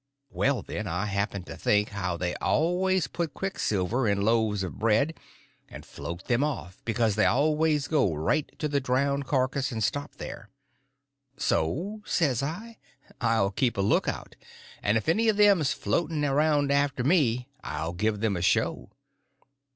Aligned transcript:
Well, 0.31 0.63
then 0.63 0.87
I 0.87 1.05
happened 1.05 1.45
to 1.45 1.55
think 1.55 1.89
how 1.89 2.17
they 2.17 2.33
always 2.37 3.05
put 3.05 3.35
quicksilver 3.35 4.07
in 4.07 4.21
loaves 4.23 4.63
of 4.63 4.79
bread 4.79 5.13
and 5.69 5.85
float 5.85 6.25
them 6.25 6.43
off, 6.43 6.81
because 6.85 7.13
they 7.13 7.25
always 7.27 7.87
go 7.87 8.15
right 8.15 8.51
to 8.57 8.67
the 8.67 8.81
drownded 8.81 9.27
carcass 9.27 9.71
and 9.71 9.83
stop 9.83 10.15
there. 10.15 10.49
So, 11.37 12.01
says 12.03 12.41
I, 12.41 12.79
I'll 13.21 13.51
keep 13.51 13.77
a 13.77 13.81
lookout, 13.81 14.35
and 14.81 14.97
if 14.97 15.07
any 15.07 15.29
of 15.29 15.37
them's 15.37 15.71
floating 15.71 16.25
around 16.25 16.71
after 16.71 17.03
me 17.03 17.47
I'll 17.63 17.93
give 17.93 18.21
them 18.21 18.35
a 18.35 18.41
show. 18.41 18.89